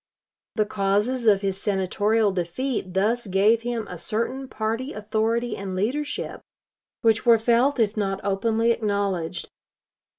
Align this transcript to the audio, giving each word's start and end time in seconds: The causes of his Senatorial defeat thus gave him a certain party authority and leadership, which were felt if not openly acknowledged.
The 0.55 0.65
causes 0.65 1.27
of 1.27 1.41
his 1.41 1.61
Senatorial 1.61 2.31
defeat 2.31 2.95
thus 2.95 3.27
gave 3.27 3.61
him 3.61 3.85
a 3.87 3.99
certain 3.99 4.47
party 4.47 4.93
authority 4.93 5.55
and 5.55 5.75
leadership, 5.75 6.41
which 7.03 7.23
were 7.23 7.37
felt 7.37 7.79
if 7.79 7.95
not 7.95 8.19
openly 8.23 8.71
acknowledged. 8.71 9.51